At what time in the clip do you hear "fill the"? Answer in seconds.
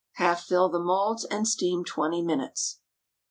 0.45-0.79